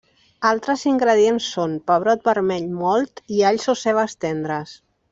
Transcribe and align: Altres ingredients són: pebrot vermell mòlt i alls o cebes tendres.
Altres 0.51 0.85
ingredients 0.91 1.49
són: 1.57 1.75
pebrot 1.93 2.25
vermell 2.31 2.67
mòlt 2.81 3.23
i 3.39 3.47
alls 3.53 3.71
o 3.75 3.77
cebes 3.87 4.21
tendres. 4.27 4.75